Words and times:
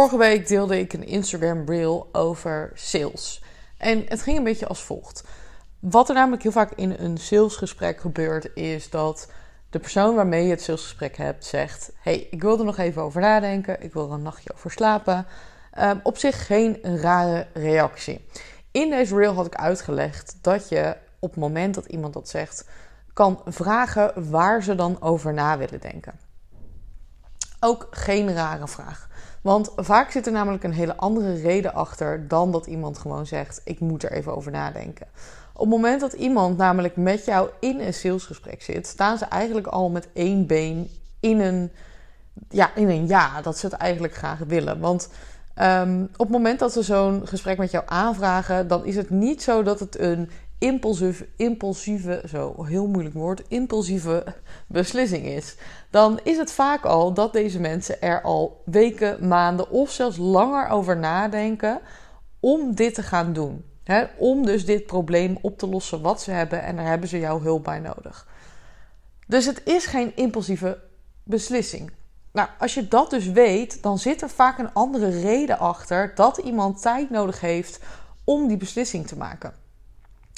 Vorige 0.00 0.18
week 0.18 0.48
deelde 0.48 0.78
ik 0.78 0.92
een 0.92 1.06
Instagram 1.06 1.64
reel 1.66 2.08
over 2.12 2.70
sales. 2.74 3.42
En 3.76 4.04
het 4.08 4.22
ging 4.22 4.38
een 4.38 4.44
beetje 4.44 4.66
als 4.66 4.82
volgt. 4.82 5.24
Wat 5.78 6.08
er 6.08 6.14
namelijk 6.14 6.42
heel 6.42 6.52
vaak 6.52 6.72
in 6.72 6.94
een 6.98 7.18
salesgesprek 7.18 8.00
gebeurt, 8.00 8.54
is 8.54 8.90
dat 8.90 9.30
de 9.70 9.78
persoon 9.78 10.14
waarmee 10.14 10.44
je 10.44 10.50
het 10.50 10.62
salesgesprek 10.62 11.16
hebt 11.16 11.44
zegt: 11.44 11.92
hey, 12.02 12.26
ik 12.30 12.42
wil 12.42 12.58
er 12.58 12.64
nog 12.64 12.78
even 12.78 13.02
over 13.02 13.20
nadenken, 13.20 13.82
ik 13.82 13.92
wil 13.92 14.06
er 14.06 14.12
een 14.12 14.22
nachtje 14.22 14.52
over 14.54 14.70
slapen. 14.70 15.26
Ehm, 15.72 15.98
op 16.02 16.16
zich 16.16 16.46
geen 16.46 16.78
rare 16.82 17.46
reactie. 17.52 18.26
In 18.70 18.90
deze 18.90 19.16
reel 19.16 19.34
had 19.34 19.46
ik 19.46 19.54
uitgelegd 19.54 20.38
dat 20.40 20.68
je 20.68 20.96
op 21.18 21.30
het 21.30 21.40
moment 21.40 21.74
dat 21.74 21.86
iemand 21.86 22.12
dat 22.12 22.28
zegt, 22.28 22.68
kan 23.12 23.42
vragen 23.44 24.30
waar 24.30 24.62
ze 24.62 24.74
dan 24.74 25.02
over 25.02 25.32
na 25.32 25.58
willen 25.58 25.80
denken. 25.80 26.18
Ook 27.60 27.86
geen 27.90 28.34
rare 28.34 28.68
vraag. 28.68 29.09
Want 29.40 29.72
vaak 29.76 30.10
zit 30.10 30.26
er 30.26 30.32
namelijk 30.32 30.64
een 30.64 30.72
hele 30.72 30.96
andere 30.96 31.34
reden 31.34 31.74
achter 31.74 32.28
dan 32.28 32.52
dat 32.52 32.66
iemand 32.66 32.98
gewoon 32.98 33.26
zegt: 33.26 33.60
Ik 33.64 33.80
moet 33.80 34.02
er 34.02 34.12
even 34.12 34.36
over 34.36 34.50
nadenken. 34.52 35.06
Op 35.52 35.60
het 35.60 35.68
moment 35.68 36.00
dat 36.00 36.12
iemand 36.12 36.56
namelijk 36.56 36.96
met 36.96 37.24
jou 37.24 37.50
in 37.60 37.80
een 37.80 37.94
salesgesprek 37.94 38.62
zit, 38.62 38.86
staan 38.86 39.18
ze 39.18 39.24
eigenlijk 39.24 39.66
al 39.66 39.90
met 39.90 40.08
één 40.12 40.46
been 40.46 40.90
in 41.20 41.40
een 41.40 41.70
ja, 42.48 42.74
in 42.74 42.88
een 42.88 43.06
ja, 43.06 43.40
dat 43.42 43.58
ze 43.58 43.66
het 43.66 43.74
eigenlijk 43.74 44.14
graag 44.14 44.38
willen. 44.38 44.80
Want 44.80 45.08
um, 45.62 46.02
op 46.02 46.18
het 46.18 46.28
moment 46.28 46.58
dat 46.58 46.72
ze 46.72 46.82
zo'n 46.82 47.26
gesprek 47.26 47.58
met 47.58 47.70
jou 47.70 47.84
aanvragen, 47.86 48.68
dan 48.68 48.84
is 48.84 48.96
het 48.96 49.10
niet 49.10 49.42
zo 49.42 49.62
dat 49.62 49.80
het 49.80 49.98
een 49.98 50.30
impulsieve, 50.60 51.28
impulsieve, 51.36 52.22
zo 52.28 52.64
heel 52.64 52.86
moeilijk 52.86 53.14
woord, 53.14 53.42
impulsieve 53.48 54.24
beslissing 54.66 55.26
is. 55.26 55.56
Dan 55.90 56.20
is 56.22 56.36
het 56.36 56.52
vaak 56.52 56.84
al 56.84 57.14
dat 57.14 57.32
deze 57.32 57.60
mensen 57.60 58.02
er 58.02 58.22
al 58.22 58.62
weken, 58.64 59.28
maanden 59.28 59.70
of 59.70 59.90
zelfs 59.90 60.16
langer 60.16 60.68
over 60.68 60.96
nadenken 60.96 61.80
om 62.40 62.74
dit 62.74 62.94
te 62.94 63.02
gaan 63.02 63.32
doen. 63.32 63.64
om 64.18 64.46
dus 64.46 64.64
dit 64.64 64.86
probleem 64.86 65.38
op 65.40 65.58
te 65.58 65.66
lossen 65.66 66.00
wat 66.00 66.22
ze 66.22 66.30
hebben 66.30 66.62
en 66.62 66.76
daar 66.76 66.86
hebben 66.86 67.08
ze 67.08 67.18
jouw 67.18 67.40
hulp 67.40 67.64
bij 67.64 67.78
nodig. 67.78 68.28
Dus 69.26 69.46
het 69.46 69.62
is 69.64 69.86
geen 69.86 70.16
impulsieve 70.16 70.78
beslissing. 71.24 71.90
Nou, 72.32 72.48
als 72.58 72.74
je 72.74 72.88
dat 72.88 73.10
dus 73.10 73.26
weet, 73.26 73.82
dan 73.82 73.98
zit 73.98 74.22
er 74.22 74.30
vaak 74.30 74.58
een 74.58 74.72
andere 74.72 75.20
reden 75.20 75.58
achter 75.58 76.12
dat 76.14 76.38
iemand 76.38 76.82
tijd 76.82 77.10
nodig 77.10 77.40
heeft 77.40 77.80
om 78.24 78.48
die 78.48 78.56
beslissing 78.56 79.06
te 79.06 79.16
maken. 79.16 79.54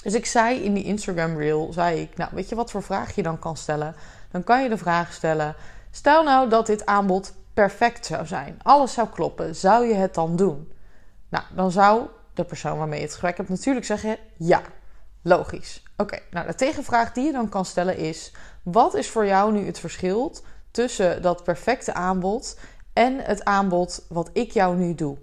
Dus 0.03 0.15
ik 0.15 0.27
zei 0.27 0.59
in 0.59 0.75
die 0.75 0.85
Instagram 0.85 1.37
reel, 1.37 1.73
zei 1.73 2.01
ik, 2.01 2.17
nou 2.17 2.31
weet 2.35 2.49
je 2.49 2.55
wat 2.55 2.71
voor 2.71 2.83
vraag 2.83 3.15
je 3.15 3.23
dan 3.23 3.39
kan 3.39 3.57
stellen? 3.57 3.95
Dan 4.31 4.45
kan 4.45 4.63
je 4.63 4.69
de 4.69 4.79
vraag 4.79 5.13
stellen, 5.13 5.55
stel 5.91 6.25
nou 6.25 6.49
dat 6.49 6.67
dit 6.67 6.87
aanbod 6.87 7.35
perfect 7.55 8.07
zou 8.07 8.27
zijn. 8.27 8.59
Alles 8.63 8.93
zou 8.93 9.09
kloppen. 9.09 9.57
Zou 9.57 9.87
je 9.87 9.95
het 9.95 10.15
dan 10.15 10.37
doen? 10.37 10.73
Nou, 11.29 11.45
dan 11.55 11.71
zou 11.71 12.07
de 12.35 12.45
persoon 12.45 12.79
waarmee 12.79 12.99
je 12.99 13.05
het 13.05 13.13
gesprek 13.13 13.37
hebt 13.37 13.49
natuurlijk 13.49 13.87
zeggen, 13.87 14.17
ja, 14.37 14.63
logisch. 15.23 15.83
Oké, 15.97 16.19
nou 16.31 16.47
de 16.47 16.55
tegenvraag 16.55 17.13
die 17.13 17.25
je 17.25 17.33
dan 17.33 17.49
kan 17.49 17.65
stellen 17.65 17.97
is, 17.97 18.33
wat 18.63 18.95
is 18.95 19.11
voor 19.11 19.27
jou 19.27 19.53
nu 19.53 19.67
het 19.67 19.79
verschil 19.79 20.37
tussen 20.71 21.23
dat 21.23 21.45
perfecte 21.45 21.95
aanbod 21.95 22.59
en 22.93 23.19
het 23.19 23.45
aanbod 23.45 24.07
wat 24.09 24.31
ik 24.33 24.51
jou 24.51 24.77
nu 24.77 24.95
doe? 24.95 25.19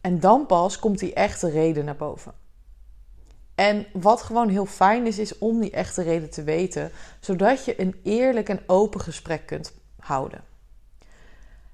En 0.00 0.20
dan 0.20 0.46
pas 0.46 0.78
komt 0.78 0.98
die 0.98 1.14
echte 1.14 1.50
reden 1.50 1.84
naar 1.84 1.96
boven. 1.96 2.39
En 3.60 3.86
wat 3.92 4.22
gewoon 4.22 4.48
heel 4.48 4.66
fijn 4.66 5.06
is, 5.06 5.18
is 5.18 5.38
om 5.38 5.60
die 5.60 5.70
echte 5.70 6.02
reden 6.02 6.30
te 6.30 6.42
weten, 6.42 6.90
zodat 7.20 7.64
je 7.64 7.80
een 7.80 8.00
eerlijk 8.02 8.48
en 8.48 8.60
open 8.66 9.00
gesprek 9.00 9.46
kunt 9.46 9.72
houden. 9.98 10.40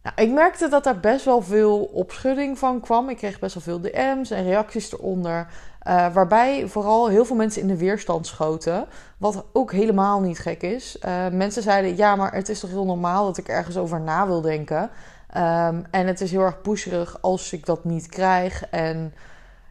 Nou, 0.03 0.17
ik 0.17 0.31
merkte 0.31 0.69
dat 0.69 0.85
daar 0.85 1.01
best 1.01 1.25
wel 1.25 1.43
veel 1.43 1.79
opschudding 1.79 2.59
van 2.59 2.81
kwam. 2.81 3.09
Ik 3.09 3.17
kreeg 3.17 3.39
best 3.39 3.55
wel 3.55 3.63
veel 3.63 3.81
DM's 3.81 4.31
en 4.31 4.45
reacties 4.45 4.93
eronder. 4.93 5.47
Uh, 5.89 6.15
waarbij 6.15 6.69
vooral 6.69 7.09
heel 7.09 7.25
veel 7.25 7.37
mensen 7.37 7.63
in 7.63 7.69
de 7.69 7.77
weerstand 7.77 8.27
schoten. 8.27 8.87
Wat 9.19 9.45
ook 9.53 9.73
helemaal 9.73 10.21
niet 10.21 10.39
gek 10.39 10.63
is. 10.63 10.99
Uh, 11.05 11.29
mensen 11.29 11.63
zeiden: 11.63 11.97
Ja, 11.97 12.17
maar 12.17 12.35
het 12.35 12.49
is 12.49 12.61
toch 12.61 12.71
heel 12.71 12.87
normaal 12.87 13.25
dat 13.25 13.39
ik 13.39 13.49
ergens 13.49 13.77
over 13.77 14.01
na 14.01 14.27
wil 14.27 14.41
denken. 14.41 14.83
Um, 15.37 15.85
en 15.91 16.07
het 16.07 16.21
is 16.21 16.31
heel 16.31 16.41
erg 16.41 16.61
pusherig 16.61 17.23
als 17.23 17.53
ik 17.53 17.67
dat 17.67 17.85
niet 17.85 18.07
krijg. 18.07 18.69
En 18.71 19.15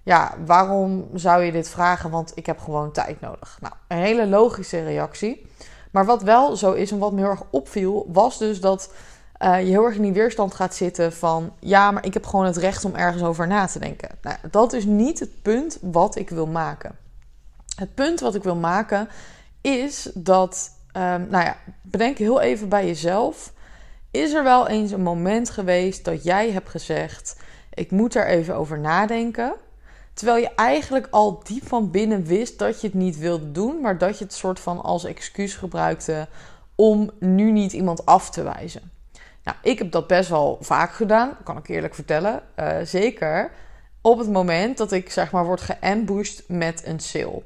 ja, 0.06 0.34
waarom 0.46 1.10
zou 1.14 1.44
je 1.44 1.52
dit 1.52 1.70
vragen? 1.70 2.10
Want 2.10 2.32
ik 2.36 2.46
heb 2.46 2.60
gewoon 2.60 2.92
tijd 2.92 3.22
nodig. 3.22 3.58
Nou, 3.62 3.74
een 3.88 3.98
hele 3.98 4.28
logische 4.28 4.84
reactie. 4.84 5.46
Maar 5.92 6.06
wat 6.06 6.22
wel 6.22 6.56
zo 6.56 6.72
is 6.72 6.92
en 6.92 6.98
wat 6.98 7.12
me 7.12 7.20
heel 7.20 7.30
erg 7.30 7.44
opviel, 7.50 8.10
was 8.12 8.38
dus 8.38 8.62
dat 8.62 8.94
uh, 9.42 9.60
je 9.60 9.70
heel 9.70 9.84
erg 9.86 9.96
in 9.96 10.02
die 10.02 10.14
weerstand 10.14 10.54
gaat 10.54 10.76
zitten 10.76 11.14
van 11.14 11.54
ja, 11.60 11.92
maar 11.92 12.06
ik 12.06 12.14
heb 12.14 12.26
gewoon 12.26 12.46
het 12.46 12.58
recht 12.58 12.86
om 12.86 12.96
ergens 12.96 13.24
over 13.24 13.48
na 13.48 13.66
te 13.66 13.80
denken. 13.80 14.10
Nou, 14.22 14.38
dat 14.52 14.74
is 14.74 14.86
niet 14.86 15.20
het 15.20 15.42
punt 15.42 15.78
wat 15.82 16.16
ik 16.16 16.30
wil 16.30 16.48
maken. 16.48 16.96
Het 17.76 17.96
punt 17.96 18.20
wat 18.20 18.36
ik 18.36 18.44
wil 18.44 18.56
maken 18.56 19.08
is 19.62 20.10
dat, 20.14 20.72
um, 20.88 21.28
nou 21.30 21.46
ja, 21.46 21.58
bedenk 21.82 22.18
heel 22.18 22.42
even 22.42 22.70
bij 22.70 22.86
jezelf. 22.86 23.54
Is 24.12 24.34
er 24.34 24.44
wel 24.44 24.68
eens 24.68 24.92
een 24.92 25.04
moment 25.04 25.50
geweest 25.50 26.06
dat 26.06 26.24
jij 26.24 26.52
hebt 26.52 26.70
gezegd: 26.70 27.36
ik 27.74 27.92
moet 27.92 28.16
er 28.16 28.28
even 28.28 28.56
over 28.56 28.80
nadenken? 28.80 29.56
Terwijl 30.16 30.38
je 30.38 30.50
eigenlijk 30.56 31.08
al 31.12 31.44
diep 31.44 31.68
van 31.68 31.92
binnen 31.92 32.24
wist 32.24 32.60
dat 32.60 32.82
je 32.82 32.88
het 32.88 32.96
niet 32.96 33.18
wilde 33.18 33.52
doen, 33.52 33.82
maar 33.82 33.98
dat 33.98 34.18
je 34.18 34.24
het 34.24 34.34
soort 34.34 34.60
van 34.60 34.82
als 34.82 35.04
excuus 35.04 35.56
gebruikte 35.56 36.28
om 36.76 37.12
nu 37.20 37.52
niet 37.52 37.74
iemand 37.74 38.06
af 38.06 38.30
te 38.30 38.44
wijzen. 38.44 38.92
Nou, 39.44 39.58
ik 39.62 39.78
heb 39.78 39.92
dat 39.92 40.08
best 40.08 40.30
wel 40.30 40.58
vaak 40.62 40.92
gedaan, 40.92 41.38
kan 41.44 41.58
ik 41.58 41.68
eerlijk 41.68 41.96
vertellen. 41.96 42.42
Uh, 42.60 42.78
zeker 42.84 43.52
op 44.02 44.18
het 44.18 44.32
moment 44.32 44.78
dat 44.78 44.92
ik 44.92 45.12
zeg 45.12 45.32
maar 45.32 45.46
word 45.46 45.62
geambushed 45.62 46.44
met 46.48 46.82
een 46.86 47.00
sale. 47.00 47.44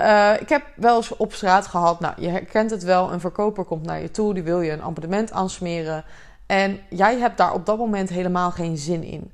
Uh, 0.00 0.40
ik 0.40 0.48
heb 0.48 0.62
wel 0.76 0.96
eens 0.96 1.16
op 1.16 1.32
straat 1.32 1.66
gehad, 1.66 2.00
nou 2.00 2.14
je 2.20 2.28
herkent 2.28 2.70
het 2.70 2.82
wel, 2.82 3.12
een 3.12 3.20
verkoper 3.20 3.64
komt 3.64 3.86
naar 3.86 4.00
je 4.00 4.10
toe, 4.10 4.34
die 4.34 4.42
wil 4.42 4.60
je 4.60 4.72
een 4.72 4.82
abonnement 4.82 5.32
aansmeren. 5.32 6.04
En 6.46 6.80
jij 6.88 7.18
hebt 7.18 7.36
daar 7.36 7.52
op 7.52 7.66
dat 7.66 7.78
moment 7.78 8.08
helemaal 8.08 8.50
geen 8.50 8.76
zin 8.76 9.02
in. 9.02 9.32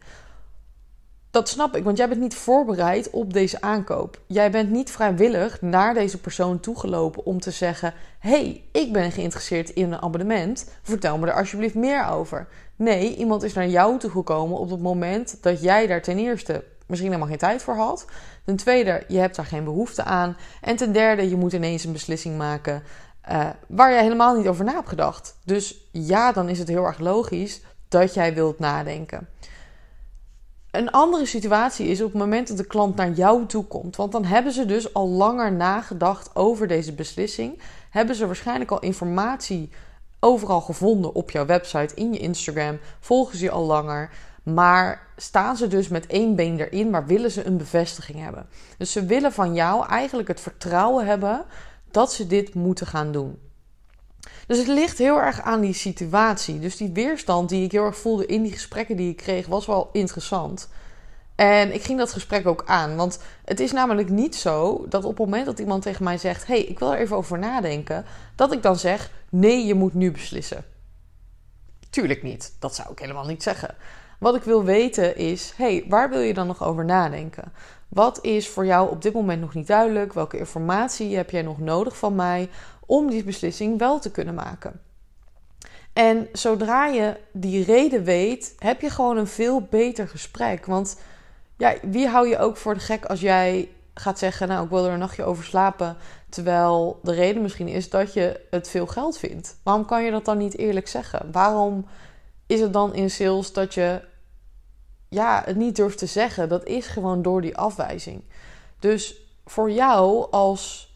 Dat 1.32 1.48
snap 1.48 1.76
ik, 1.76 1.84
want 1.84 1.96
jij 1.96 2.08
bent 2.08 2.20
niet 2.20 2.34
voorbereid 2.34 3.10
op 3.10 3.32
deze 3.32 3.60
aankoop. 3.60 4.20
Jij 4.26 4.50
bent 4.50 4.70
niet 4.70 4.90
vrijwillig 4.90 5.60
naar 5.60 5.94
deze 5.94 6.20
persoon 6.20 6.60
toegelopen 6.60 7.24
om 7.24 7.40
te 7.40 7.50
zeggen: 7.50 7.94
hey, 8.18 8.64
ik 8.72 8.92
ben 8.92 9.12
geïnteresseerd 9.12 9.70
in 9.70 9.92
een 9.92 10.02
abonnement. 10.02 10.70
Vertel 10.82 11.18
me 11.18 11.26
er 11.26 11.34
alsjeblieft 11.34 11.74
meer 11.74 12.06
over. 12.06 12.48
Nee, 12.76 13.16
iemand 13.16 13.42
is 13.42 13.52
naar 13.52 13.68
jou 13.68 13.98
toegekomen 13.98 14.58
op 14.58 14.70
het 14.70 14.80
moment 14.80 15.38
dat 15.40 15.62
jij 15.62 15.86
daar 15.86 16.02
ten 16.02 16.18
eerste 16.18 16.64
misschien 16.86 17.10
helemaal 17.10 17.30
geen 17.30 17.48
tijd 17.48 17.62
voor 17.62 17.76
had. 17.76 18.06
Ten 18.44 18.56
tweede, 18.56 19.04
je 19.08 19.18
hebt 19.18 19.36
daar 19.36 19.46
geen 19.46 19.64
behoefte 19.64 20.04
aan. 20.04 20.36
En 20.60 20.76
ten 20.76 20.92
derde, 20.92 21.28
je 21.28 21.36
moet 21.36 21.52
ineens 21.52 21.84
een 21.84 21.92
beslissing 21.92 22.36
maken 22.38 22.82
uh, 23.30 23.48
waar 23.66 23.92
jij 23.92 24.02
helemaal 24.02 24.36
niet 24.36 24.48
over 24.48 24.64
na 24.64 24.72
hebt 24.72 24.88
gedacht. 24.88 25.36
Dus 25.44 25.88
ja, 25.92 26.32
dan 26.32 26.48
is 26.48 26.58
het 26.58 26.68
heel 26.68 26.84
erg 26.84 26.98
logisch 26.98 27.60
dat 27.88 28.14
jij 28.14 28.34
wilt 28.34 28.58
nadenken. 28.58 29.28
Een 30.72 30.90
andere 30.90 31.26
situatie 31.26 31.86
is 31.86 32.00
op 32.00 32.12
het 32.12 32.20
moment 32.20 32.48
dat 32.48 32.56
de 32.56 32.66
klant 32.66 32.96
naar 32.96 33.10
jou 33.10 33.46
toe 33.46 33.64
komt. 33.64 33.96
Want 33.96 34.12
dan 34.12 34.24
hebben 34.24 34.52
ze 34.52 34.66
dus 34.66 34.94
al 34.94 35.08
langer 35.08 35.52
nagedacht 35.52 36.36
over 36.36 36.66
deze 36.66 36.92
beslissing. 36.92 37.62
Hebben 37.90 38.14
ze 38.14 38.26
waarschijnlijk 38.26 38.70
al 38.70 38.80
informatie 38.80 39.70
overal 40.20 40.60
gevonden 40.60 41.14
op 41.14 41.30
jouw 41.30 41.46
website, 41.46 41.94
in 41.94 42.12
je 42.12 42.18
Instagram. 42.18 42.78
Volgen 43.00 43.38
ze 43.38 43.44
je 43.44 43.50
al 43.50 43.64
langer. 43.64 44.10
Maar 44.42 45.06
staan 45.16 45.56
ze 45.56 45.68
dus 45.68 45.88
met 45.88 46.06
één 46.06 46.36
been 46.36 46.60
erin, 46.60 46.90
maar 46.90 47.06
willen 47.06 47.30
ze 47.30 47.46
een 47.46 47.56
bevestiging 47.56 48.18
hebben. 48.18 48.46
Dus 48.78 48.92
ze 48.92 49.06
willen 49.06 49.32
van 49.32 49.54
jou 49.54 49.86
eigenlijk 49.86 50.28
het 50.28 50.40
vertrouwen 50.40 51.06
hebben 51.06 51.44
dat 51.90 52.12
ze 52.12 52.26
dit 52.26 52.54
moeten 52.54 52.86
gaan 52.86 53.12
doen. 53.12 53.38
Dus 54.52 54.60
het 54.60 54.70
ligt 54.70 54.98
heel 54.98 55.20
erg 55.20 55.40
aan 55.40 55.60
die 55.60 55.72
situatie. 55.72 56.58
Dus 56.58 56.76
die 56.76 56.90
weerstand 56.92 57.48
die 57.48 57.64
ik 57.64 57.72
heel 57.72 57.84
erg 57.84 57.96
voelde 57.96 58.26
in 58.26 58.42
die 58.42 58.52
gesprekken 58.52 58.96
die 58.96 59.10
ik 59.10 59.16
kreeg, 59.16 59.46
was 59.46 59.66
wel 59.66 59.88
interessant. 59.92 60.68
En 61.34 61.74
ik 61.74 61.82
ging 61.82 61.98
dat 61.98 62.12
gesprek 62.12 62.46
ook 62.46 62.62
aan. 62.66 62.96
Want 62.96 63.18
het 63.44 63.60
is 63.60 63.72
namelijk 63.72 64.08
niet 64.08 64.36
zo 64.36 64.84
dat 64.88 65.04
op 65.04 65.10
het 65.10 65.18
moment 65.18 65.46
dat 65.46 65.58
iemand 65.58 65.82
tegen 65.82 66.04
mij 66.04 66.18
zegt: 66.18 66.46
hey, 66.46 66.62
ik 66.62 66.78
wil 66.78 66.92
er 66.92 66.98
even 66.98 67.16
over 67.16 67.38
nadenken, 67.38 68.04
dat 68.36 68.52
ik 68.52 68.62
dan 68.62 68.76
zeg: 68.78 69.10
nee, 69.28 69.66
je 69.66 69.74
moet 69.74 69.94
nu 69.94 70.10
beslissen. 70.10 70.64
Tuurlijk 71.90 72.22
niet. 72.22 72.56
Dat 72.58 72.74
zou 72.74 72.92
ik 72.92 72.98
helemaal 72.98 73.26
niet 73.26 73.42
zeggen. 73.42 73.74
Wat 74.18 74.34
ik 74.34 74.42
wil 74.42 74.64
weten 74.64 75.16
is: 75.16 75.52
hey, 75.56 75.84
waar 75.88 76.10
wil 76.10 76.20
je 76.20 76.34
dan 76.34 76.46
nog 76.46 76.64
over 76.64 76.84
nadenken? 76.84 77.52
Wat 77.88 78.18
is 78.24 78.48
voor 78.48 78.66
jou 78.66 78.90
op 78.90 79.02
dit 79.02 79.12
moment 79.12 79.40
nog 79.40 79.54
niet 79.54 79.66
duidelijk? 79.66 80.12
Welke 80.12 80.38
informatie 80.38 81.16
heb 81.16 81.30
jij 81.30 81.42
nog 81.42 81.58
nodig 81.58 81.96
van 81.96 82.14
mij 82.14 82.48
om 82.86 83.10
die 83.10 83.24
beslissing 83.24 83.78
wel 83.78 83.98
te 83.98 84.10
kunnen 84.10 84.34
maken? 84.34 84.80
En 85.92 86.28
zodra 86.32 86.86
je 86.86 87.16
die 87.32 87.64
reden 87.64 88.04
weet, 88.04 88.54
heb 88.58 88.80
je 88.80 88.90
gewoon 88.90 89.16
een 89.16 89.26
veel 89.26 89.60
beter 89.60 90.08
gesprek. 90.08 90.66
Want 90.66 91.00
ja, 91.56 91.74
wie 91.82 92.06
hou 92.06 92.28
je 92.28 92.38
ook 92.38 92.56
voor 92.56 92.74
de 92.74 92.80
gek 92.80 93.04
als 93.04 93.20
jij 93.20 93.68
gaat 93.94 94.18
zeggen: 94.18 94.48
Nou, 94.48 94.64
ik 94.64 94.70
wil 94.70 94.86
er 94.86 94.92
een 94.92 94.98
nachtje 94.98 95.24
over 95.24 95.44
slapen. 95.44 95.96
Terwijl 96.28 97.00
de 97.02 97.12
reden 97.12 97.42
misschien 97.42 97.68
is 97.68 97.90
dat 97.90 98.12
je 98.12 98.40
het 98.50 98.68
veel 98.68 98.86
geld 98.86 99.18
vindt. 99.18 99.56
Waarom 99.62 99.84
kan 99.84 100.04
je 100.04 100.10
dat 100.10 100.24
dan 100.24 100.38
niet 100.38 100.58
eerlijk 100.58 100.88
zeggen? 100.88 101.32
Waarom 101.32 101.86
is 102.46 102.60
het 102.60 102.72
dan 102.72 102.94
in 102.94 103.10
sales 103.10 103.52
dat 103.52 103.74
je 103.74 104.02
ja, 105.08 105.42
het 105.44 105.56
niet 105.56 105.76
durft 105.76 105.98
te 105.98 106.06
zeggen? 106.06 106.48
Dat 106.48 106.64
is 106.64 106.86
gewoon 106.86 107.22
door 107.22 107.40
die 107.40 107.56
afwijzing. 107.56 108.22
Dus 108.78 109.16
voor 109.44 109.70
jou 109.70 110.30
als 110.30 110.91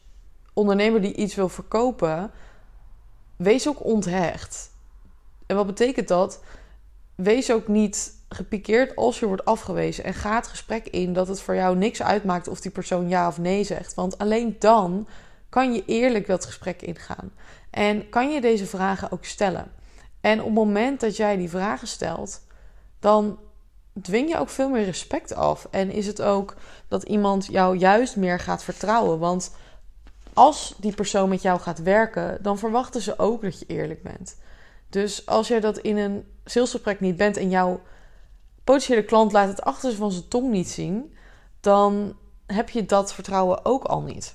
ondernemer 0.56 1.00
die 1.00 1.14
iets 1.14 1.34
wil 1.34 1.48
verkopen, 1.48 2.30
wees 3.36 3.68
ook 3.68 3.84
onthecht. 3.84 4.70
En 5.46 5.56
wat 5.56 5.66
betekent 5.66 6.08
dat? 6.08 6.40
Wees 7.14 7.52
ook 7.52 7.68
niet 7.68 8.14
gepikeerd 8.28 8.96
als 8.96 9.18
je 9.20 9.26
wordt 9.26 9.44
afgewezen. 9.44 10.04
En 10.04 10.14
ga 10.14 10.34
het 10.34 10.46
gesprek 10.46 10.86
in 10.86 11.12
dat 11.12 11.28
het 11.28 11.40
voor 11.40 11.54
jou 11.54 11.76
niks 11.76 12.02
uitmaakt 12.02 12.48
of 12.48 12.60
die 12.60 12.70
persoon 12.70 13.08
ja 13.08 13.28
of 13.28 13.38
nee 13.38 13.64
zegt. 13.64 13.94
Want 13.94 14.18
alleen 14.18 14.56
dan 14.58 15.08
kan 15.48 15.72
je 15.72 15.84
eerlijk 15.86 16.26
dat 16.26 16.44
gesprek 16.44 16.82
ingaan. 16.82 17.32
En 17.70 18.08
kan 18.08 18.32
je 18.32 18.40
deze 18.40 18.66
vragen 18.66 19.12
ook 19.12 19.24
stellen. 19.24 19.70
En 20.20 20.38
op 20.38 20.44
het 20.44 20.54
moment 20.54 21.00
dat 21.00 21.16
jij 21.16 21.36
die 21.36 21.50
vragen 21.50 21.88
stelt, 21.88 22.42
dan 23.00 23.38
dwing 24.02 24.28
je 24.28 24.38
ook 24.38 24.48
veel 24.48 24.68
meer 24.68 24.84
respect 24.84 25.34
af. 25.34 25.68
En 25.70 25.90
is 25.90 26.06
het 26.06 26.22
ook 26.22 26.54
dat 26.88 27.02
iemand 27.02 27.46
jou 27.46 27.76
juist 27.76 28.16
meer 28.16 28.40
gaat 28.40 28.62
vertrouwen. 28.62 29.18
Want 29.18 29.50
als 30.36 30.74
die 30.78 30.94
persoon 30.94 31.28
met 31.28 31.42
jou 31.42 31.60
gaat 31.60 31.82
werken, 31.82 32.38
dan 32.42 32.58
verwachten 32.58 33.00
ze 33.00 33.18
ook 33.18 33.42
dat 33.42 33.58
je 33.58 33.66
eerlijk 33.66 34.02
bent. 34.02 34.36
Dus 34.90 35.26
als 35.26 35.48
jij 35.48 35.60
dat 35.60 35.78
in 35.78 35.96
een 35.96 36.26
salesgesprek 36.44 37.00
niet 37.00 37.16
bent 37.16 37.36
en 37.36 37.50
jouw 37.50 37.80
potentiële 38.64 39.04
klant 39.04 39.32
laat 39.32 39.48
het 39.48 39.62
achter 39.62 39.94
van 39.94 40.12
zijn 40.12 40.28
tong 40.28 40.50
niet 40.50 40.68
zien, 40.68 41.16
dan 41.60 42.16
heb 42.46 42.70
je 42.70 42.86
dat 42.86 43.14
vertrouwen 43.14 43.64
ook 43.64 43.84
al 43.84 44.02
niet. 44.02 44.34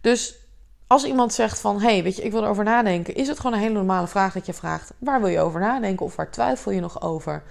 Dus 0.00 0.38
als 0.86 1.04
iemand 1.04 1.32
zegt 1.32 1.60
van, 1.60 1.80
hey, 1.80 2.02
weet 2.02 2.16
je, 2.16 2.22
ik 2.22 2.32
wil 2.32 2.42
erover 2.42 2.64
nadenken, 2.64 3.14
is 3.14 3.28
het 3.28 3.36
gewoon 3.36 3.52
een 3.52 3.62
hele 3.62 3.74
normale 3.74 4.06
vraag 4.06 4.32
dat 4.32 4.46
je 4.46 4.52
vraagt, 4.52 4.92
waar 4.98 5.20
wil 5.20 5.30
je 5.30 5.40
over 5.40 5.60
nadenken 5.60 6.06
of 6.06 6.16
waar 6.16 6.30
twijfel 6.30 6.72
je 6.72 6.80
nog 6.80 7.02
over? 7.02 7.42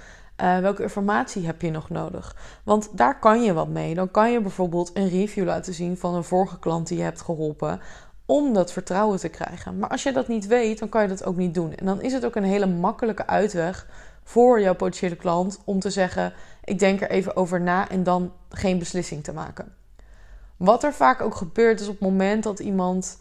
Uh, 0.41 0.59
welke 0.59 0.83
informatie 0.83 1.45
heb 1.45 1.61
je 1.61 1.71
nog 1.71 1.89
nodig? 1.89 2.35
Want 2.63 2.89
daar 2.91 3.19
kan 3.19 3.43
je 3.43 3.53
wat 3.53 3.67
mee. 3.67 3.95
Dan 3.95 4.11
kan 4.11 4.31
je 4.31 4.41
bijvoorbeeld 4.41 4.91
een 4.93 5.09
review 5.09 5.45
laten 5.45 5.73
zien 5.73 5.97
van 5.97 6.15
een 6.15 6.23
vorige 6.23 6.59
klant 6.59 6.87
die 6.87 6.97
je 6.97 7.03
hebt 7.03 7.21
geholpen. 7.21 7.81
Om 8.25 8.53
dat 8.53 8.71
vertrouwen 8.71 9.19
te 9.19 9.29
krijgen. 9.29 9.79
Maar 9.79 9.89
als 9.89 10.03
je 10.03 10.11
dat 10.11 10.27
niet 10.27 10.47
weet, 10.47 10.79
dan 10.79 10.89
kan 10.89 11.01
je 11.01 11.07
dat 11.07 11.25
ook 11.25 11.35
niet 11.35 11.53
doen. 11.53 11.75
En 11.75 11.85
dan 11.85 12.01
is 12.01 12.13
het 12.13 12.25
ook 12.25 12.35
een 12.35 12.43
hele 12.43 12.65
makkelijke 12.65 13.27
uitweg 13.27 13.87
voor 14.23 14.61
jouw 14.61 14.75
potentiële 14.75 15.15
klant 15.15 15.59
om 15.63 15.79
te 15.79 15.89
zeggen: 15.89 16.33
Ik 16.63 16.79
denk 16.79 17.01
er 17.01 17.09
even 17.09 17.35
over 17.35 17.61
na 17.61 17.89
en 17.89 18.03
dan 18.03 18.31
geen 18.49 18.79
beslissing 18.79 19.23
te 19.23 19.33
maken. 19.33 19.73
Wat 20.57 20.83
er 20.83 20.93
vaak 20.93 21.21
ook 21.21 21.35
gebeurt, 21.35 21.79
is 21.79 21.87
op 21.87 21.99
het 21.99 22.09
moment 22.09 22.43
dat 22.43 22.59
iemand 22.59 23.17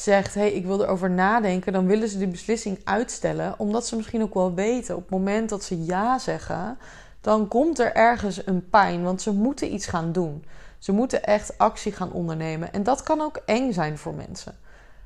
zegt: 0.00 0.34
hey, 0.34 0.52
ik 0.52 0.66
wil 0.66 0.82
erover 0.82 1.10
nadenken, 1.10 1.72
dan 1.72 1.86
willen 1.86 2.08
ze 2.08 2.18
die 2.18 2.28
beslissing 2.28 2.80
uitstellen, 2.84 3.54
omdat 3.58 3.86
ze 3.86 3.96
misschien 3.96 4.22
ook 4.22 4.34
wel 4.34 4.54
weten 4.54 4.96
op 4.96 5.00
het 5.00 5.10
moment 5.10 5.48
dat 5.48 5.64
ze 5.64 5.84
ja 5.84 6.18
zeggen, 6.18 6.78
dan 7.20 7.48
komt 7.48 7.78
er 7.78 7.94
ergens 7.94 8.46
een 8.46 8.68
pijn, 8.68 9.02
want 9.02 9.22
ze 9.22 9.32
moeten 9.32 9.74
iets 9.74 9.86
gaan 9.86 10.12
doen. 10.12 10.44
Ze 10.78 10.92
moeten 10.92 11.24
echt 11.24 11.58
actie 11.58 11.92
gaan 11.92 12.12
ondernemen 12.12 12.72
en 12.72 12.82
dat 12.82 13.02
kan 13.02 13.20
ook 13.20 13.36
eng 13.46 13.72
zijn 13.72 13.98
voor 13.98 14.14
mensen. 14.14 14.56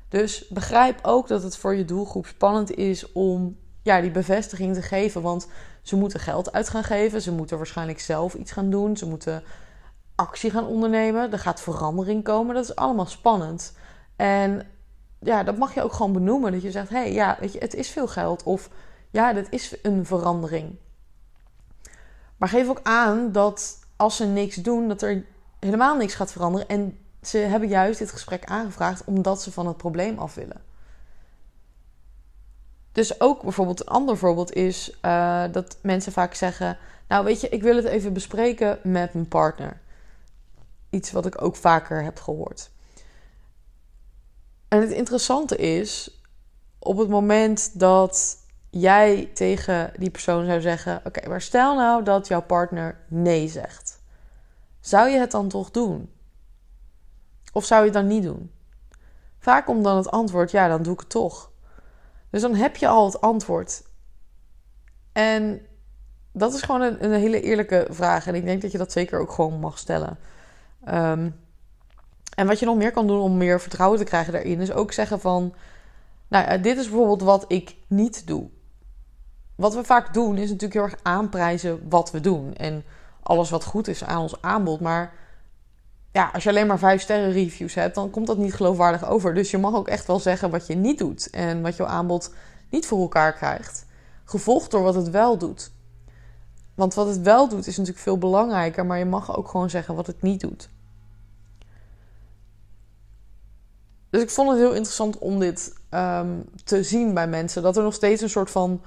Dus 0.09 0.47
begrijp 0.47 0.99
ook 1.01 1.27
dat 1.27 1.43
het 1.43 1.57
voor 1.57 1.75
je 1.75 1.85
doelgroep 1.85 2.25
spannend 2.25 2.71
is 2.71 3.11
om 3.11 3.57
ja, 3.81 4.01
die 4.01 4.11
bevestiging 4.11 4.73
te 4.73 4.81
geven, 4.81 5.21
want 5.21 5.47
ze 5.81 5.95
moeten 5.95 6.19
geld 6.19 6.51
uit 6.51 6.69
gaan 6.69 6.83
geven, 6.83 7.21
ze 7.21 7.31
moeten 7.31 7.57
waarschijnlijk 7.57 7.99
zelf 7.99 8.33
iets 8.33 8.51
gaan 8.51 8.69
doen, 8.69 8.97
ze 8.97 9.07
moeten 9.07 9.43
actie 10.15 10.51
gaan 10.51 10.67
ondernemen, 10.67 11.31
er 11.31 11.39
gaat 11.39 11.61
verandering 11.61 12.23
komen, 12.23 12.55
dat 12.55 12.63
is 12.63 12.75
allemaal 12.75 13.05
spannend. 13.05 13.73
En 14.15 14.67
ja, 15.23 15.43
dat 15.43 15.57
mag 15.57 15.73
je 15.73 15.83
ook 15.83 15.93
gewoon 15.93 16.13
benoemen. 16.13 16.51
Dat 16.51 16.61
je 16.61 16.71
zegt, 16.71 16.89
hé, 16.89 16.97
hey, 16.97 17.13
ja, 17.13 17.37
weet 17.39 17.53
je, 17.53 17.59
het 17.59 17.73
is 17.73 17.89
veel 17.89 18.07
geld. 18.07 18.43
Of 18.43 18.69
ja, 19.11 19.33
dit 19.33 19.47
is 19.49 19.75
een 19.81 20.05
verandering. 20.05 20.75
Maar 22.37 22.49
geef 22.49 22.69
ook 22.69 22.79
aan 22.83 23.31
dat 23.31 23.79
als 23.95 24.15
ze 24.15 24.25
niks 24.25 24.55
doen, 24.55 24.87
dat 24.87 25.01
er 25.01 25.25
helemaal 25.59 25.97
niks 25.97 26.13
gaat 26.13 26.31
veranderen. 26.31 26.67
En 26.67 26.97
ze 27.21 27.37
hebben 27.37 27.69
juist 27.69 27.99
dit 27.99 28.11
gesprek 28.11 28.45
aangevraagd 28.45 29.03
omdat 29.05 29.41
ze 29.41 29.51
van 29.51 29.67
het 29.67 29.77
probleem 29.77 30.17
af 30.17 30.35
willen. 30.35 30.61
Dus 32.91 33.21
ook 33.21 33.41
bijvoorbeeld 33.41 33.79
een 33.79 33.87
ander 33.87 34.17
voorbeeld 34.17 34.53
is 34.53 34.97
uh, 35.01 35.43
dat 35.51 35.77
mensen 35.81 36.11
vaak 36.11 36.33
zeggen: 36.33 36.77
Nou, 37.07 37.25
weet 37.25 37.41
je, 37.41 37.49
ik 37.49 37.61
wil 37.61 37.75
het 37.75 37.85
even 37.85 38.13
bespreken 38.13 38.79
met 38.83 39.13
mijn 39.13 39.27
partner. 39.27 39.81
Iets 40.89 41.11
wat 41.11 41.25
ik 41.25 41.41
ook 41.41 41.55
vaker 41.55 42.03
heb 42.03 42.19
gehoord. 42.19 42.71
En 44.73 44.81
het 44.81 44.91
interessante 44.91 45.55
is, 45.55 46.21
op 46.79 46.97
het 46.97 47.09
moment 47.09 47.79
dat 47.79 48.37
jij 48.69 49.29
tegen 49.33 49.91
die 49.97 50.09
persoon 50.09 50.45
zou 50.45 50.61
zeggen: 50.61 51.01
Oké, 51.03 51.29
maar 51.29 51.41
stel 51.41 51.75
nou 51.75 52.03
dat 52.03 52.27
jouw 52.27 52.41
partner 52.41 52.99
nee 53.07 53.47
zegt. 53.47 54.01
Zou 54.79 55.09
je 55.09 55.19
het 55.19 55.31
dan 55.31 55.47
toch 55.47 55.71
doen? 55.71 56.11
Of 57.51 57.65
zou 57.65 57.79
je 57.79 57.85
het 57.85 57.95
dan 57.95 58.07
niet 58.07 58.23
doen? 58.23 58.51
Vaak 59.39 59.65
komt 59.65 59.83
dan 59.83 59.97
het 59.97 60.11
antwoord: 60.11 60.51
Ja, 60.51 60.67
dan 60.67 60.83
doe 60.83 60.93
ik 60.93 60.99
het 60.99 61.09
toch. 61.09 61.51
Dus 62.29 62.41
dan 62.41 62.55
heb 62.55 62.75
je 62.75 62.87
al 62.87 63.05
het 63.05 63.21
antwoord. 63.21 63.83
En 65.11 65.65
dat 66.31 66.53
is 66.53 66.61
gewoon 66.61 66.81
een, 66.81 67.03
een 67.03 67.19
hele 67.19 67.41
eerlijke 67.41 67.87
vraag. 67.89 68.27
En 68.27 68.35
ik 68.35 68.45
denk 68.45 68.61
dat 68.61 68.71
je 68.71 68.77
dat 68.77 68.91
zeker 68.91 69.19
ook 69.19 69.31
gewoon 69.31 69.59
mag 69.59 69.77
stellen. 69.77 70.17
Um, 70.87 71.42
en 72.35 72.47
wat 72.47 72.59
je 72.59 72.65
nog 72.65 72.77
meer 72.77 72.91
kan 72.91 73.07
doen 73.07 73.21
om 73.21 73.37
meer 73.37 73.61
vertrouwen 73.61 73.99
te 73.99 74.05
krijgen 74.05 74.33
daarin, 74.33 74.61
is 74.61 74.71
ook 74.71 74.91
zeggen 74.91 75.19
van, 75.19 75.53
nou 76.27 76.61
dit 76.61 76.77
is 76.77 76.89
bijvoorbeeld 76.89 77.21
wat 77.21 77.45
ik 77.47 77.75
niet 77.87 78.27
doe. 78.27 78.49
Wat 79.55 79.73
we 79.73 79.83
vaak 79.83 80.13
doen 80.13 80.37
is 80.37 80.49
natuurlijk 80.49 80.73
heel 80.73 80.83
erg 80.83 80.99
aanprijzen 81.01 81.89
wat 81.89 82.11
we 82.11 82.19
doen 82.19 82.53
en 82.55 82.83
alles 83.23 83.49
wat 83.49 83.63
goed 83.63 83.87
is 83.87 84.03
aan 84.03 84.21
ons 84.21 84.41
aanbod. 84.41 84.79
Maar 84.79 85.13
ja, 86.11 86.29
als 86.33 86.43
je 86.43 86.49
alleen 86.49 86.67
maar 86.67 86.79
vijf 86.79 87.01
sterren 87.01 87.31
reviews 87.31 87.73
hebt, 87.73 87.95
dan 87.95 88.09
komt 88.09 88.27
dat 88.27 88.37
niet 88.37 88.53
geloofwaardig 88.53 89.05
over. 89.05 89.33
Dus 89.33 89.51
je 89.51 89.57
mag 89.57 89.73
ook 89.73 89.87
echt 89.87 90.07
wel 90.07 90.19
zeggen 90.19 90.49
wat 90.49 90.67
je 90.67 90.75
niet 90.75 90.97
doet 90.97 91.29
en 91.29 91.61
wat 91.61 91.75
jouw 91.75 91.87
aanbod 91.87 92.33
niet 92.69 92.85
voor 92.85 92.99
elkaar 93.01 93.33
krijgt. 93.33 93.85
Gevolgd 94.23 94.71
door 94.71 94.83
wat 94.83 94.95
het 94.95 95.09
wel 95.09 95.37
doet. 95.37 95.71
Want 96.75 96.93
wat 96.93 97.07
het 97.07 97.21
wel 97.21 97.49
doet 97.49 97.67
is 97.67 97.77
natuurlijk 97.77 98.03
veel 98.03 98.17
belangrijker, 98.17 98.85
maar 98.85 98.97
je 98.97 99.05
mag 99.05 99.37
ook 99.37 99.47
gewoon 99.47 99.69
zeggen 99.69 99.95
wat 99.95 100.07
het 100.07 100.21
niet 100.21 100.39
doet. 100.39 100.69
Dus 104.13 104.21
ik 104.21 104.29
vond 104.29 104.49
het 104.49 104.57
heel 104.57 104.73
interessant 104.73 105.17
om 105.17 105.39
dit 105.39 105.73
ehm, 105.89 106.27
te 106.63 106.83
zien 106.83 107.13
bij 107.13 107.27
mensen. 107.27 107.61
Dat 107.61 107.77
er 107.77 107.83
nog 107.83 107.93
steeds 107.93 108.21
een 108.21 108.29
soort 108.29 108.51
van 108.51 108.81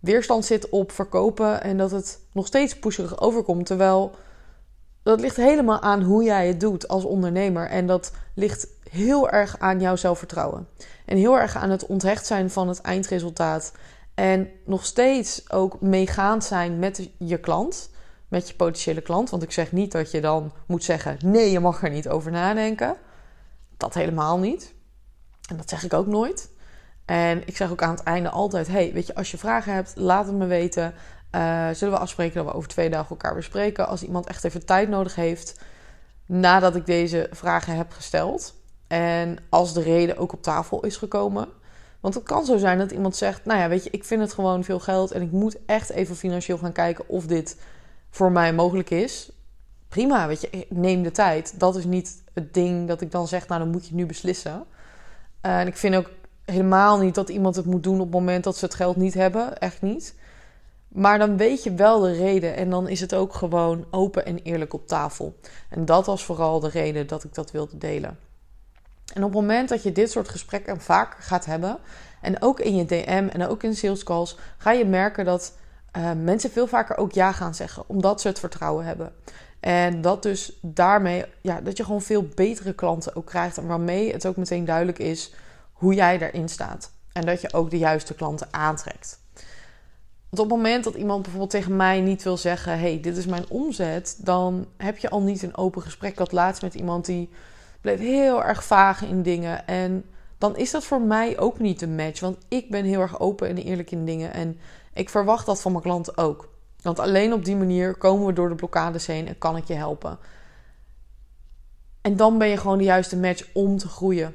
weerstand 0.00 0.44
zit 0.44 0.68
op 0.68 0.92
verkopen. 0.92 1.62
En 1.62 1.76
dat 1.76 1.90
het 1.90 2.20
nog 2.32 2.46
steeds 2.46 2.78
pusherig 2.78 3.20
overkomt. 3.20 3.66
Terwijl 3.66 4.14
dat 5.02 5.20
ligt 5.20 5.36
helemaal 5.36 5.80
aan 5.80 6.02
hoe 6.02 6.22
jij 6.22 6.46
het 6.46 6.60
doet 6.60 6.88
als 6.88 7.04
ondernemer. 7.04 7.68
En 7.68 7.86
dat 7.86 8.12
ligt 8.34 8.68
heel 8.90 9.30
erg 9.30 9.58
aan 9.58 9.80
jouw 9.80 9.96
zelfvertrouwen. 9.96 10.68
En 11.04 11.16
heel 11.16 11.38
erg 11.38 11.56
aan 11.56 11.70
het 11.70 11.86
onthecht 11.86 12.26
zijn 12.26 12.50
van 12.50 12.68
het 12.68 12.80
eindresultaat. 12.80 13.72
En 14.14 14.48
nog 14.64 14.84
steeds 14.84 15.50
ook 15.50 15.80
meegaand 15.80 16.44
zijn 16.44 16.78
met 16.78 17.10
je 17.18 17.38
klant. 17.38 17.90
Met 18.28 18.48
je 18.48 18.54
potentiële 18.54 19.00
klant. 19.00 19.30
Want 19.30 19.42
ik 19.42 19.52
zeg 19.52 19.72
niet 19.72 19.92
dat 19.92 20.10
je 20.10 20.20
dan 20.20 20.52
moet 20.66 20.84
zeggen: 20.84 21.16
nee, 21.24 21.50
je 21.50 21.60
mag 21.60 21.82
er 21.82 21.90
niet 21.90 22.08
over 22.08 22.30
nadenken. 22.30 22.96
Dat 23.76 23.94
helemaal 23.94 24.38
niet. 24.38 24.74
En 25.48 25.56
dat 25.56 25.68
zeg 25.68 25.84
ik 25.84 25.92
ook 25.92 26.06
nooit. 26.06 26.50
En 27.04 27.46
ik 27.46 27.56
zeg 27.56 27.70
ook 27.70 27.82
aan 27.82 27.94
het 27.94 28.02
einde 28.02 28.30
altijd: 28.30 28.68
hey, 28.68 28.92
weet 28.92 29.06
je, 29.06 29.14
als 29.14 29.30
je 29.30 29.38
vragen 29.38 29.72
hebt, 29.72 29.92
laat 29.96 30.26
het 30.26 30.34
me 30.34 30.46
weten. 30.46 30.94
Uh, 31.32 31.68
zullen 31.70 31.94
we 31.94 32.00
afspreken 32.00 32.34
dat 32.34 32.44
we 32.44 32.52
over 32.52 32.68
twee 32.68 32.90
dagen 32.90 33.10
elkaar 33.10 33.34
bespreken? 33.34 33.88
Als 33.88 34.02
iemand 34.02 34.26
echt 34.26 34.44
even 34.44 34.66
tijd 34.66 34.88
nodig 34.88 35.14
heeft 35.14 35.60
nadat 36.26 36.76
ik 36.76 36.86
deze 36.86 37.28
vragen 37.30 37.76
heb 37.76 37.92
gesteld. 37.92 38.54
En 38.86 39.38
als 39.48 39.72
de 39.72 39.82
reden 39.82 40.16
ook 40.16 40.32
op 40.32 40.42
tafel 40.42 40.84
is 40.84 40.96
gekomen. 40.96 41.48
Want 42.00 42.14
het 42.14 42.24
kan 42.24 42.44
zo 42.44 42.56
zijn 42.56 42.78
dat 42.78 42.90
iemand 42.90 43.16
zegt: 43.16 43.44
Nou 43.44 43.60
ja, 43.60 43.68
weet 43.68 43.84
je, 43.84 43.90
ik 43.90 44.04
vind 44.04 44.20
het 44.20 44.32
gewoon 44.32 44.64
veel 44.64 44.80
geld 44.80 45.10
en 45.10 45.22
ik 45.22 45.30
moet 45.30 45.56
echt 45.66 45.90
even 45.90 46.16
financieel 46.16 46.58
gaan 46.58 46.72
kijken 46.72 47.08
of 47.08 47.26
dit 47.26 47.60
voor 48.10 48.32
mij 48.32 48.52
mogelijk 48.52 48.90
is 48.90 49.30
prima, 49.96 50.26
weet 50.26 50.40
je, 50.40 50.66
neem 50.68 51.02
de 51.02 51.10
tijd. 51.10 51.60
Dat 51.60 51.76
is 51.76 51.84
niet 51.84 52.22
het 52.32 52.54
ding 52.54 52.88
dat 52.88 53.00
ik 53.00 53.10
dan 53.10 53.28
zeg, 53.28 53.48
nou 53.48 53.60
dan 53.60 53.70
moet 53.70 53.86
je 53.86 53.94
nu 53.94 54.06
beslissen. 54.06 54.64
Uh, 55.42 55.60
en 55.60 55.66
ik 55.66 55.76
vind 55.76 55.94
ook 55.94 56.10
helemaal 56.44 56.98
niet 56.98 57.14
dat 57.14 57.28
iemand 57.28 57.56
het 57.56 57.64
moet 57.64 57.82
doen 57.82 57.94
op 57.94 58.00
het 58.00 58.10
moment 58.10 58.44
dat 58.44 58.56
ze 58.56 58.64
het 58.64 58.74
geld 58.74 58.96
niet 58.96 59.14
hebben. 59.14 59.58
Echt 59.58 59.82
niet. 59.82 60.14
Maar 60.88 61.18
dan 61.18 61.36
weet 61.36 61.62
je 61.62 61.74
wel 61.74 62.00
de 62.00 62.12
reden 62.12 62.56
en 62.56 62.70
dan 62.70 62.88
is 62.88 63.00
het 63.00 63.14
ook 63.14 63.34
gewoon 63.34 63.86
open 63.90 64.26
en 64.26 64.38
eerlijk 64.38 64.72
op 64.72 64.86
tafel. 64.86 65.36
En 65.70 65.84
dat 65.84 66.06
was 66.06 66.24
vooral 66.24 66.60
de 66.60 66.68
reden 66.68 67.06
dat 67.06 67.24
ik 67.24 67.34
dat 67.34 67.50
wilde 67.50 67.78
delen. 67.78 68.18
En 69.14 69.24
op 69.24 69.32
het 69.32 69.40
moment 69.40 69.68
dat 69.68 69.82
je 69.82 69.92
dit 69.92 70.10
soort 70.10 70.28
gesprekken 70.28 70.80
vaker 70.80 71.22
gaat 71.22 71.44
hebben, 71.44 71.78
en 72.20 72.42
ook 72.42 72.60
in 72.60 72.76
je 72.76 72.84
DM 72.84 73.28
en 73.32 73.46
ook 73.46 73.62
in 73.62 73.76
sales 73.76 74.04
calls, 74.04 74.38
ga 74.58 74.72
je 74.72 74.84
merken 74.84 75.24
dat 75.24 75.52
uh, 75.96 76.10
mensen 76.22 76.50
veel 76.50 76.66
vaker 76.66 76.96
ook 76.96 77.12
ja 77.12 77.32
gaan 77.32 77.54
zeggen, 77.54 77.82
omdat 77.86 78.20
ze 78.20 78.28
het 78.28 78.38
vertrouwen 78.38 78.84
hebben. 78.84 79.12
En 79.66 80.00
dat 80.00 80.22
dus 80.22 80.58
daarmee, 80.62 81.24
ja, 81.40 81.60
dat 81.60 81.76
je 81.76 81.84
gewoon 81.84 82.02
veel 82.02 82.28
betere 82.34 82.72
klanten 82.72 83.16
ook 83.16 83.26
krijgt. 83.26 83.58
En 83.58 83.66
waarmee 83.66 84.12
het 84.12 84.26
ook 84.26 84.36
meteen 84.36 84.64
duidelijk 84.64 84.98
is 84.98 85.34
hoe 85.72 85.94
jij 85.94 86.18
daarin 86.18 86.48
staat. 86.48 86.90
En 87.12 87.26
dat 87.26 87.40
je 87.40 87.52
ook 87.52 87.70
de 87.70 87.78
juiste 87.78 88.14
klanten 88.14 88.48
aantrekt. 88.50 89.20
Want 90.28 90.42
op 90.42 90.50
het 90.50 90.56
moment 90.56 90.84
dat 90.84 90.94
iemand 90.94 91.22
bijvoorbeeld 91.22 91.50
tegen 91.50 91.76
mij 91.76 92.00
niet 92.00 92.22
wil 92.22 92.36
zeggen: 92.36 92.78
hey, 92.78 93.00
dit 93.00 93.16
is 93.16 93.26
mijn 93.26 93.48
omzet, 93.48 94.18
dan 94.18 94.66
heb 94.76 94.98
je 94.98 95.10
al 95.10 95.22
niet 95.22 95.42
een 95.42 95.56
open 95.56 95.82
gesprek. 95.82 96.20
Ik 96.20 96.32
laatst 96.32 96.62
met 96.62 96.74
iemand 96.74 97.04
die 97.04 97.30
bleef 97.80 97.98
heel 97.98 98.44
erg 98.44 98.64
vaag 98.64 99.02
in 99.02 99.22
dingen. 99.22 99.66
En 99.66 100.04
dan 100.38 100.56
is 100.56 100.70
dat 100.70 100.84
voor 100.84 101.00
mij 101.00 101.38
ook 101.38 101.58
niet 101.58 101.82
een 101.82 101.94
match. 101.94 102.20
Want 102.20 102.36
ik 102.48 102.70
ben 102.70 102.84
heel 102.84 103.00
erg 103.00 103.20
open 103.20 103.48
en 103.48 103.56
eerlijk 103.56 103.90
in 103.90 104.04
dingen. 104.04 104.32
En 104.32 104.58
ik 104.92 105.08
verwacht 105.08 105.46
dat 105.46 105.60
van 105.60 105.72
mijn 105.72 105.84
klanten 105.84 106.18
ook. 106.18 106.54
Want 106.86 106.98
alleen 106.98 107.32
op 107.32 107.44
die 107.44 107.56
manier 107.56 107.94
komen 107.94 108.26
we 108.26 108.32
door 108.32 108.48
de 108.48 108.54
blokkades 108.54 109.06
heen 109.06 109.28
en 109.28 109.38
kan 109.38 109.56
ik 109.56 109.64
je 109.64 109.74
helpen. 109.74 110.18
En 112.00 112.16
dan 112.16 112.38
ben 112.38 112.48
je 112.48 112.56
gewoon 112.56 112.78
de 112.78 112.84
juiste 112.84 113.16
match 113.16 113.48
om 113.52 113.78
te 113.78 113.88
groeien. 113.88 114.34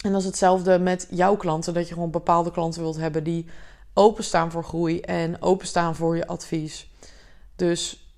En 0.00 0.12
dat 0.12 0.20
is 0.20 0.26
hetzelfde 0.26 0.78
met 0.78 1.06
jouw 1.10 1.36
klanten. 1.36 1.74
Dat 1.74 1.88
je 1.88 1.94
gewoon 1.94 2.10
bepaalde 2.10 2.50
klanten 2.50 2.82
wilt 2.82 2.96
hebben 2.96 3.24
die 3.24 3.46
openstaan 3.94 4.50
voor 4.50 4.64
groei 4.64 5.00
en 5.00 5.42
openstaan 5.42 5.94
voor 5.94 6.16
je 6.16 6.26
advies. 6.26 6.90
Dus 7.56 8.10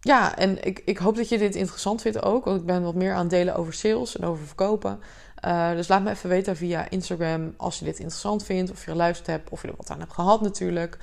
ja, 0.00 0.36
en 0.36 0.64
ik, 0.64 0.82
ik 0.84 0.98
hoop 0.98 1.16
dat 1.16 1.28
je 1.28 1.38
dit 1.38 1.54
interessant 1.54 2.02
vindt 2.02 2.22
ook. 2.22 2.44
Want 2.44 2.60
ik 2.60 2.66
ben 2.66 2.82
wat 2.82 2.94
meer 2.94 3.12
aan 3.12 3.20
het 3.20 3.30
delen 3.30 3.56
over 3.56 3.72
sales 3.72 4.16
en 4.16 4.24
over 4.24 4.46
verkopen. 4.46 5.00
Uh, 5.44 5.70
dus 5.70 5.88
laat 5.88 6.02
me 6.02 6.10
even 6.10 6.28
weten 6.28 6.56
via 6.56 6.90
Instagram 6.90 7.54
als 7.56 7.78
je 7.78 7.84
dit 7.84 7.98
interessant 7.98 8.44
vindt. 8.44 8.70
Of 8.70 8.84
je 8.84 8.90
geluisterd 8.90 9.26
hebt. 9.26 9.50
Of 9.50 9.62
je 9.62 9.68
er 9.68 9.74
wat 9.76 9.90
aan 9.90 10.00
hebt 10.00 10.12
gehad 10.12 10.40
natuurlijk. 10.40 10.98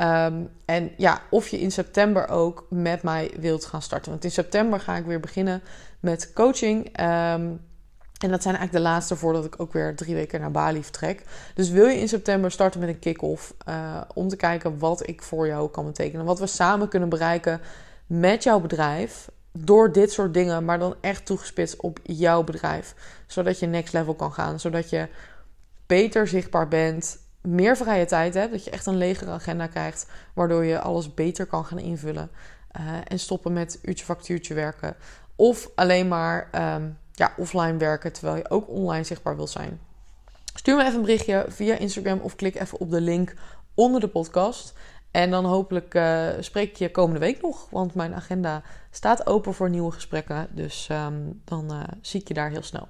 Um, 0.00 0.50
en 0.64 0.90
ja, 0.96 1.20
of 1.30 1.48
je 1.48 1.60
in 1.60 1.70
september 1.70 2.28
ook 2.28 2.66
met 2.70 3.02
mij 3.02 3.30
wilt 3.38 3.64
gaan 3.64 3.82
starten. 3.82 4.10
Want 4.10 4.24
in 4.24 4.30
september 4.30 4.80
ga 4.80 4.96
ik 4.96 5.04
weer 5.04 5.20
beginnen 5.20 5.62
met 6.00 6.32
coaching. 6.32 6.86
Um, 6.86 7.60
en 8.20 8.30
dat 8.30 8.42
zijn 8.42 8.56
eigenlijk 8.56 8.72
de 8.72 8.90
laatste 8.90 9.16
voordat 9.16 9.44
ik 9.44 9.60
ook 9.60 9.72
weer 9.72 9.96
drie 9.96 10.14
weken 10.14 10.40
naar 10.40 10.50
Bali 10.50 10.82
vertrek. 10.82 11.24
Dus 11.54 11.70
wil 11.70 11.86
je 11.86 11.98
in 11.98 12.08
september 12.08 12.50
starten 12.50 12.80
met 12.80 12.88
een 12.88 12.98
kick-off 12.98 13.54
uh, 13.68 14.00
om 14.14 14.28
te 14.28 14.36
kijken 14.36 14.78
wat 14.78 15.08
ik 15.08 15.22
voor 15.22 15.46
jou 15.46 15.70
kan 15.70 15.84
betekenen. 15.84 16.24
Wat 16.26 16.38
we 16.38 16.46
samen 16.46 16.88
kunnen 16.88 17.08
bereiken 17.08 17.60
met 18.06 18.42
jouw 18.42 18.60
bedrijf 18.60 19.30
door 19.52 19.92
dit 19.92 20.12
soort 20.12 20.34
dingen, 20.34 20.64
maar 20.64 20.78
dan 20.78 20.94
echt 21.00 21.26
toegespitst 21.26 21.80
op 21.80 21.98
jouw 22.02 22.42
bedrijf. 22.42 22.94
Zodat 23.26 23.58
je 23.58 23.66
next 23.66 23.92
level 23.92 24.14
kan 24.14 24.32
gaan, 24.32 24.60
zodat 24.60 24.90
je 24.90 25.08
beter 25.86 26.28
zichtbaar 26.28 26.68
bent, 26.68 27.18
meer 27.40 27.76
vrije 27.76 28.04
tijd 28.04 28.34
hebt, 28.34 28.52
dat 28.52 28.64
je 28.64 28.70
echt 28.70 28.86
een 28.86 28.96
legere 28.96 29.30
agenda 29.30 29.66
krijgt, 29.66 30.06
waardoor 30.34 30.64
je 30.64 30.80
alles 30.80 31.14
beter 31.14 31.46
kan 31.46 31.64
gaan 31.64 31.78
invullen. 31.78 32.30
Uh, 32.80 32.86
en 33.04 33.18
stoppen 33.18 33.52
met 33.52 33.78
uurtje 33.82 34.04
factuurtje 34.04 34.54
werken. 34.54 34.96
Of 35.36 35.70
alleen 35.74 36.08
maar 36.08 36.48
um, 36.74 36.98
ja, 37.12 37.32
offline 37.36 37.76
werken 37.76 38.12
terwijl 38.12 38.36
je 38.36 38.50
ook 38.50 38.68
online 38.68 39.04
zichtbaar 39.04 39.36
wil 39.36 39.46
zijn. 39.46 39.80
Stuur 40.54 40.76
me 40.76 40.82
even 40.82 40.94
een 40.94 41.00
berichtje 41.00 41.44
via 41.48 41.74
Instagram 41.74 42.18
of 42.18 42.36
klik 42.36 42.60
even 42.60 42.80
op 42.80 42.90
de 42.90 43.00
link 43.00 43.34
onder 43.74 44.00
de 44.00 44.08
podcast. 44.08 44.74
En 45.10 45.30
dan 45.30 45.44
hopelijk 45.44 45.94
uh, 45.94 46.28
spreek 46.40 46.76
je 46.76 46.90
komende 46.90 47.20
week 47.20 47.42
nog. 47.42 47.66
Want 47.70 47.94
mijn 47.94 48.14
agenda 48.14 48.62
staat 48.90 49.26
open 49.26 49.54
voor 49.54 49.70
nieuwe 49.70 49.92
gesprekken. 49.92 50.48
Dus 50.50 50.88
um, 50.92 51.40
dan 51.44 51.72
uh, 51.72 51.82
zie 52.00 52.20
ik 52.20 52.28
je 52.28 52.34
daar 52.34 52.50
heel 52.50 52.62
snel. 52.62 52.88